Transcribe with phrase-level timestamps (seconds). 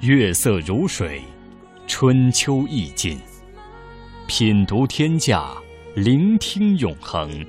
[0.00, 1.20] 月色如水，
[1.86, 3.18] 春秋意境。
[4.26, 5.54] 品读天下，
[5.94, 7.44] 聆听永恒。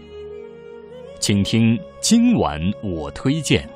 [1.18, 3.70] 请听今晚我推荐。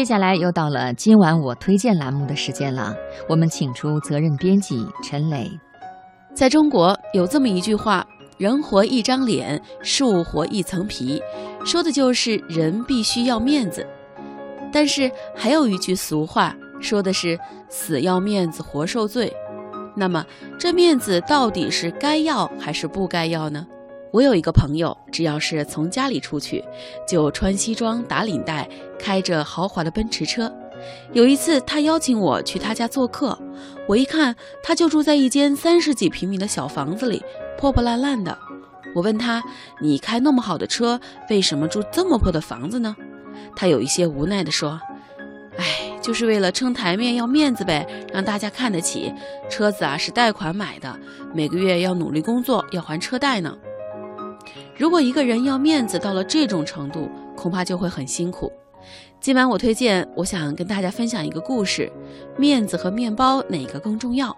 [0.00, 2.96] 接下来又到了今晚我推荐栏目的时间了，
[3.28, 5.46] 我们请出责任编辑陈磊。
[6.32, 8.02] 在中国有这么一句话
[8.38, 11.22] ：“人活一张脸，树活一层皮”，
[11.66, 13.86] 说的就是人必须要面子。
[14.72, 17.38] 但是还有一句俗话，说的是
[17.68, 19.30] “死要面子活受罪”。
[19.94, 20.24] 那么
[20.58, 23.66] 这面子到底是该要还是不该要呢？
[24.12, 26.64] 我有一个朋友，只要是从家里出去，
[27.06, 30.52] 就穿西装打领带，开着豪华的奔驰车。
[31.12, 33.38] 有一次，他邀请我去他家做客，
[33.86, 37.22] 我一看，他就住在一间三十几平米的小房子里，
[37.56, 38.36] 破破烂烂的。
[38.94, 39.40] 我问他
[39.80, 42.96] ：“你开那么好的车，为什么住这么破的房子呢？”
[43.54, 44.80] 他有一些无奈地说
[45.56, 45.64] ：“哎，
[46.02, 49.12] 就是为了撑台面，要面子呗，让大家看得起。
[49.48, 50.98] 车子啊是贷款买的，
[51.32, 53.56] 每个月要努力工作，要还车贷呢。”
[54.80, 58.50] 如果一个人要面子到了这种程度，恐怕就会很辛苦。
[59.20, 61.92] 今晚我推荐，我想跟大家分享一个故事：
[62.38, 64.34] 面子和面包哪个更重要？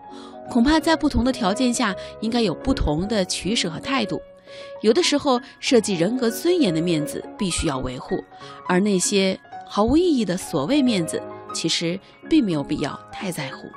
[0.51, 4.21] 恐怕在不同的条件下，应该有不同的取舍和态度。
[4.81, 8.17] 有的时候，涉及人格尊严的面子必须要维护，
[8.67, 11.23] 而那些毫无意义的所谓面子，
[11.55, 11.97] 其实
[12.29, 13.69] 并没有必要太在乎。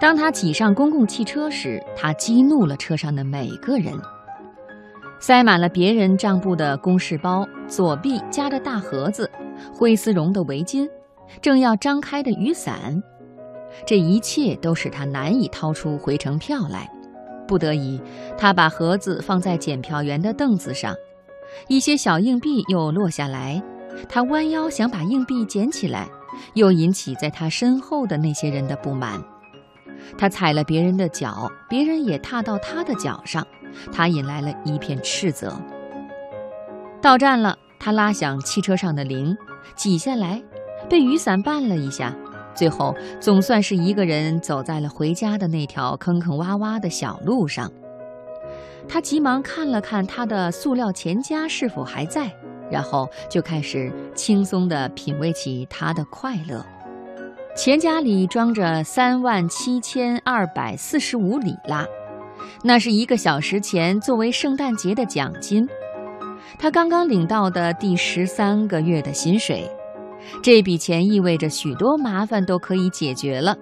[0.00, 3.92] 当他挤上公共汽车时，他激怒了车上的每个人。
[5.20, 9.30] 塞满了别人账簿的公事包，左臂夹着大盒子，
[9.74, 10.88] 灰丝绒的围巾，
[11.42, 13.02] 正要张开的雨伞，
[13.84, 16.90] 这一切都使他难以掏出回程票来。
[17.46, 18.00] 不得已，
[18.38, 20.94] 他把盒子放在检票员的凳子上，
[21.68, 23.62] 一些小硬币又落下来，
[24.08, 26.08] 他弯腰想把硬币捡起来，
[26.54, 29.22] 又引起在他身后的那些人的不满。
[30.18, 33.46] 他踩了别人的脚，别人也踏到他的脚上，
[33.92, 35.60] 他引来了一片斥责。
[37.00, 39.36] 到站了，他拉响汽车上的铃，
[39.74, 40.42] 挤下来，
[40.88, 42.14] 被雨伞绊了一下，
[42.54, 47.70] 最后总算是一个人走在了回家的那条坑坑洼洼的小路上。
[48.88, 52.30] 他急忙看了看他的塑料钱夹是否还在，
[52.70, 56.64] 然后就开始轻松地品味起他的快乐。
[57.56, 61.84] 钱夹里装着三万七千二百四十五里拉，
[62.62, 65.68] 那是一个小时前作为圣诞节的奖金。
[66.58, 69.68] 他刚刚领到的第十三个月的薪水，
[70.42, 73.56] 这笔钱意味着许多麻烦都可以解决了。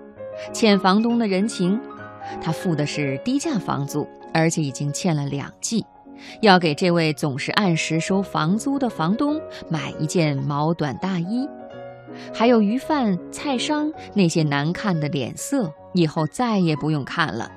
[0.53, 1.81] 欠房东的人情，
[2.41, 5.85] 他付的是低价房租，而且已经欠了两季，
[6.43, 11.49] 要给这位总是按时收房租的房东买一件毛短大衣。
[12.33, 17.51] 还有鱼贩、菜商那些难看的脸色，以后再也不用看了。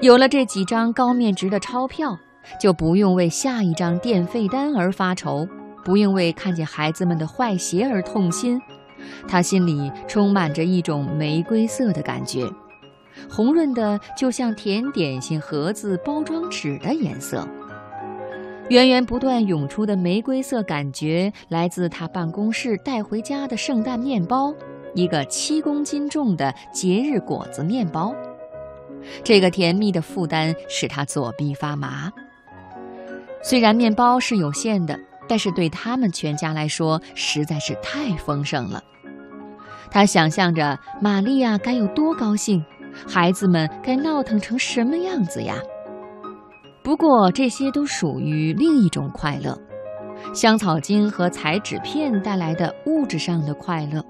[0.00, 2.18] 有了这几张高面值的钞票，
[2.60, 5.48] 就不用为下一张电费单而发愁，
[5.84, 8.60] 不用为看见孩子们的坏鞋而痛心。
[9.28, 12.46] 他心里充满着一种玫瑰色的感觉，
[13.30, 17.46] 红润的就像甜点心盒子包装纸的颜色。
[18.70, 24.54] 源源不断涌出的玫瑰色感觉，来自他办公室带回家的圣诞面包，
[24.94, 28.14] 一个七公斤重的节日果子面包。
[29.22, 32.10] 这个甜蜜的负担使他左臂发麻。
[33.42, 34.98] 虽然面包是有限的，
[35.28, 38.82] 但是对他们全家来说实在是太丰盛了。
[39.90, 42.64] 他想象着玛利亚该有多高兴，
[43.06, 45.58] 孩子们该闹腾成什么样子呀！
[46.84, 49.58] 不过这些都属于另一种快乐，
[50.34, 54.04] 香草精和彩纸片带来的物质上的快乐，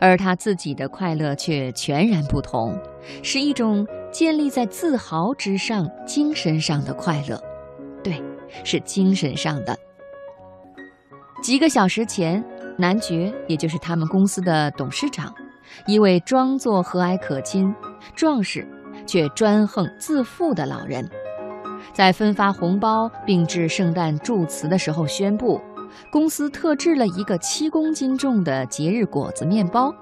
[0.00, 2.74] 而他自己的快乐却全然不同，
[3.22, 7.38] 是一种建立在自豪之上、精神上的快乐。
[8.02, 8.22] 对，
[8.64, 9.78] 是精神上的。
[11.42, 12.42] 几个小时前，
[12.78, 15.30] 男爵，也就是他们公司的董事长，
[15.86, 17.74] 一位装作和蔼可亲、
[18.16, 18.66] 壮实
[19.06, 21.06] 却专横自负的老人。
[21.92, 25.60] 在分发红包并致圣诞祝词的时候，宣布
[26.10, 29.94] 公司特制了一个七公斤重的节日果子面包，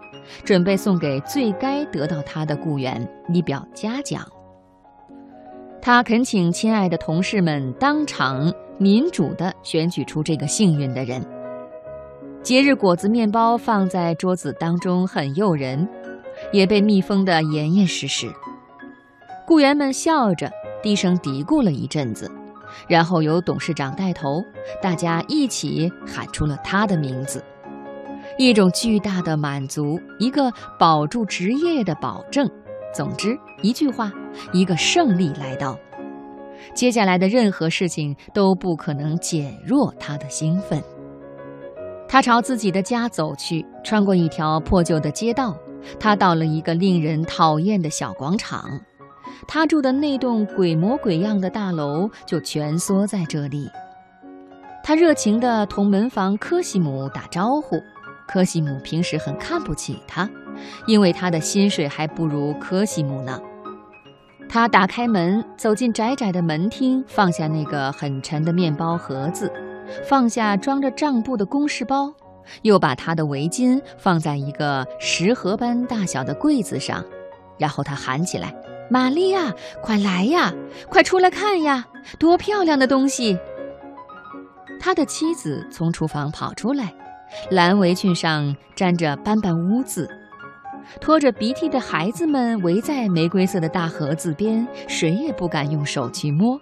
[0.44, 4.24] 准备送给最该得到它的雇员，以表嘉奖。
[5.82, 11.24] 他恳请亲爱的同事们当场民主地选举出这个幸运的人。
[12.42, 15.88] 节日果子面包放在桌子当中很诱人，
[16.52, 18.30] 也被密封得严严实实。
[19.46, 20.50] 雇员们笑着
[20.82, 22.30] 低声嘀咕了一阵子，
[22.88, 24.42] 然后由董事长带头，
[24.82, 27.42] 大家一起喊出了他的名字。
[28.38, 32.48] 一种巨大的满足，一个保住职业的保证。
[32.94, 34.10] 总之，一句话，
[34.52, 35.78] 一个胜利来到。
[36.74, 40.82] 接下来的任何事情都不可能减弱他的兴奋。
[42.08, 45.56] 他朝自己的家走去，穿过一条破旧的街道，
[45.98, 48.80] 他到了一个令人讨厌的小广场。
[49.46, 53.70] 他住的那栋鬼模鬼样的大楼就蜷缩在这里。
[54.82, 57.80] 他热情地同门房科西姆打招呼。
[58.26, 60.30] 科西姆平时很看不起他，
[60.86, 63.40] 因为他的薪水还不如科西姆呢。
[64.48, 69.52] 他打开门，走进窄窄的门厅，放下那个很沉的面包盒子，
[70.04, 72.12] 放下装着账簿的公事包，
[72.62, 77.04] 又把他的围巾放在一个食盒般大小的柜子上，
[77.58, 78.54] 然后他喊起来
[78.90, 80.52] ：“玛利亚，快来呀，
[80.88, 81.86] 快出来看呀，
[82.18, 83.38] 多漂亮的东西！”
[84.80, 86.92] 他的妻子从厨房跑出来。
[87.48, 90.10] 蓝围裙上沾着斑斑污渍，
[91.00, 96.60] 拖着鼻涕的孩子们围在玫瑰色的大盒子边，谁也不敢用手去摸。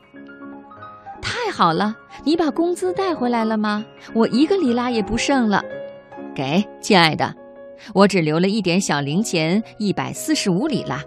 [1.22, 3.82] 太好了，你把工资带回来了吗？
[4.12, 5.64] 我一个里拉也不剩了。
[6.34, 7.34] 给，亲爱的，
[7.94, 11.02] 我只留了一点小零钱，一百四十五里拉。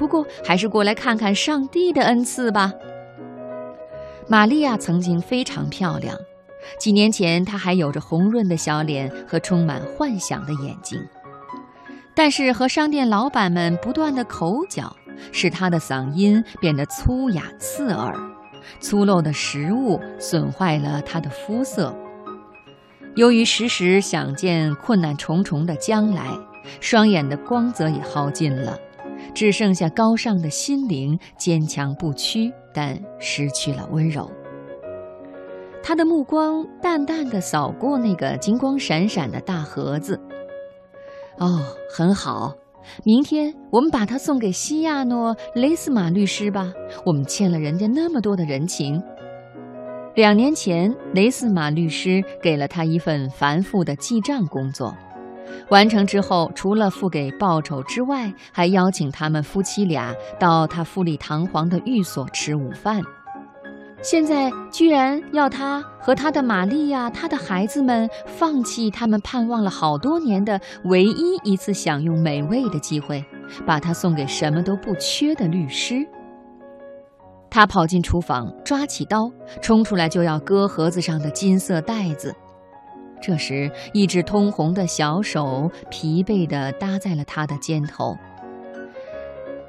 [0.00, 2.72] 不过，还是过来看看上帝的恩赐吧。
[4.26, 6.16] 玛利亚曾经非常漂亮。
[6.78, 10.98] 几年前，她还有着红润的小脸和充满幻想的眼睛，
[12.14, 14.96] 但是和商店老板们不断的口角，
[15.32, 18.14] 使她的嗓音变得粗哑刺耳。
[18.80, 21.94] 粗陋的食物损坏了她的肤色。
[23.16, 26.26] 由于时时想见困难重重的将来，
[26.80, 28.78] 双眼的光泽也耗尽了，
[29.30, 34.30] 只剩下高尚的心灵，坚强不屈，但失去了温柔。
[35.82, 40.20] 他的目光淡淡的扫过那个金光闪闪的大盒子。
[41.38, 41.58] 哦，
[41.90, 42.54] 很好，
[43.02, 46.70] 明天我们把它送给西亚诺·雷斯马律师吧。
[47.06, 49.02] 我们欠了人家那么多的人情。
[50.16, 54.94] 两年前，雷斯马律师给了他一份繁复的记账工作，
[55.68, 63.02] 完成之后，除了付给报酬之外，还邀请他们夫妻俩到他富丽堂皇的寓所吃午饭。
[64.02, 73.22] 现在居然要他和他的玛利亚、他的孩子们放弃他们盼望了好多年的唯一一次享用美味的机会，
[73.66, 76.06] 把它送给什么都不缺的律师。
[77.50, 79.30] 他跑进厨房，抓起刀，
[79.60, 82.34] 冲出来就要割盒子上的金色袋子。
[83.20, 88.16] 这时，一只通红的小手疲惫地搭在了他的肩头。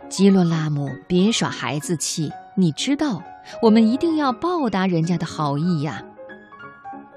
[0.10, 3.22] 基洛拉姆，别耍孩子气，你知道。
[3.60, 6.04] 我们一定要报答人家的好意呀！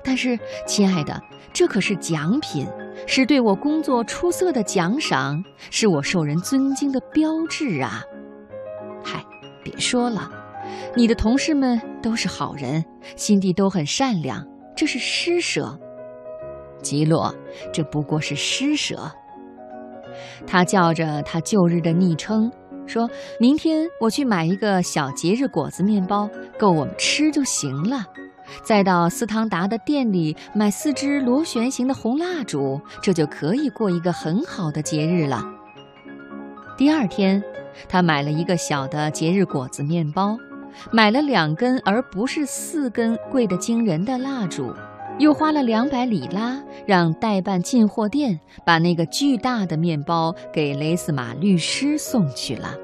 [0.03, 1.21] 但是，亲爱的，
[1.53, 2.67] 这可是奖品，
[3.07, 8.03] 是对我工作出色的奖赏，是我受人尊敬的标志啊！
[9.05, 9.23] 嗨，
[9.63, 10.31] 别说了，
[10.97, 12.83] 你的同事们都是好人，
[13.15, 15.79] 心地都很善良，这是施舍。
[16.85, 17.35] 吉洛，
[17.73, 19.11] 这不过是施舍。
[20.47, 22.53] 他叫着他旧日的昵称。
[22.87, 23.09] 说
[23.41, 28.05] 明天我去买一个小节日果子面包，够我们吃就行了。
[28.63, 35.43] 再到斯汤达的店里买四支螺旋形的红蜡烛，这就可以过一个很好的节日了。
[36.77, 37.43] 第二天，
[37.89, 40.37] 他买了一个小的节日果子面包，
[40.93, 44.75] 买了两根而不是四根贵得惊人的蜡烛。
[45.19, 52.75] 又花了两百里拉，让代办进货店把那个巨大的面包给雷斯马律师送去了。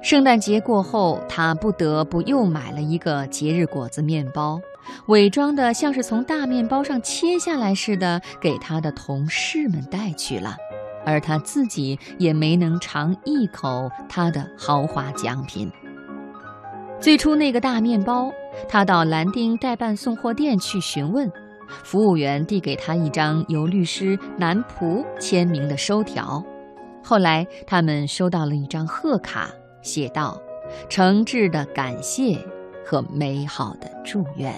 [0.00, 4.60] 圣诞节过后，他不得不又买了一个节日果子面包，
[5.08, 10.56] 伪装的像是从大面包上切下来似的，给他的同事们带去了，
[11.04, 15.70] 而他自己也没能尝一口他的豪华奖品。
[17.00, 18.32] 最初那个大面包。
[18.68, 21.30] 他到兰丁代办送货店去询问，
[21.84, 26.42] 服务员递给他一张由律师南普签名的收条。
[27.02, 29.50] 后来，他们收到了一张贺卡，
[29.82, 30.40] 写道
[30.88, 32.38] ：“诚挚的感谢
[32.84, 34.54] 和美好的祝愿。”